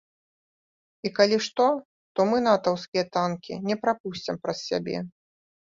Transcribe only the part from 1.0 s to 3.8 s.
І калі што, то мы натаўскія танкі не